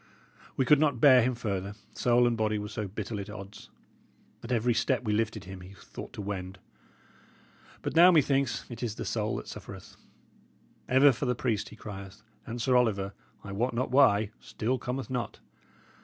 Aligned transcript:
"We 0.57 0.65
could 0.65 0.79
not 0.79 0.99
bear 0.99 1.21
him 1.21 1.35
further, 1.35 1.75
soul 1.93 2.25
and 2.25 2.35
body 2.35 2.57
were 2.57 2.69
so 2.69 2.87
bitterly 2.87 3.21
at 3.21 3.29
odds. 3.29 3.69
At 4.43 4.51
every 4.51 4.73
step 4.73 5.03
we 5.03 5.13
lifted 5.13 5.43
him, 5.43 5.61
he 5.61 5.75
thought 5.75 6.11
to 6.13 6.23
wend. 6.23 6.57
But 7.83 7.95
now, 7.95 8.09
methinks, 8.09 8.65
it 8.67 8.81
is 8.81 8.95
the 8.95 9.05
soul 9.05 9.35
that 9.35 9.47
suffereth. 9.47 9.97
Ever 10.89 11.11
for 11.11 11.27
the 11.27 11.35
priest 11.35 11.69
he 11.69 11.75
crieth, 11.75 12.23
and 12.47 12.59
Sir 12.59 12.75
Oliver, 12.75 13.13
I 13.43 13.51
wot 13.51 13.75
not 13.75 13.91
why, 13.91 14.31
still 14.39 14.79
cometh 14.79 15.11
not. 15.11 15.39